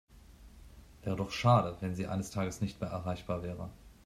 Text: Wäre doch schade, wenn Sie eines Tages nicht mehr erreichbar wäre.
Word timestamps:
Wäre 1.03 1.15
doch 1.15 1.29
schade, 1.29 1.77
wenn 1.79 1.93
Sie 1.93 2.07
eines 2.07 2.31
Tages 2.31 2.59
nicht 2.59 2.81
mehr 2.81 2.89
erreichbar 2.89 3.43
wäre. 3.43 3.69